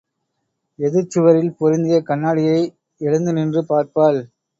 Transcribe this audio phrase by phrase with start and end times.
[0.79, 2.57] எதிர்ச் சுவரில் பொருத்திய கண்ணாடியை
[3.01, 4.19] எழுந்து நின்று பார்ப்பாள்.